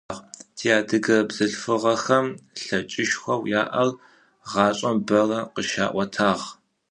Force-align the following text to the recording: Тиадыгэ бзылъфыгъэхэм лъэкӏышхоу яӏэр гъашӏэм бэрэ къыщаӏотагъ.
Тиадыгэ 0.57 1.17
бзылъфыгъэхэм 1.27 2.25
лъэкӏышхоу 2.63 3.41
яӏэр 3.61 3.89
гъашӏэм 4.49 4.97
бэрэ 5.05 5.39
къыщаӏотагъ. 5.53 6.43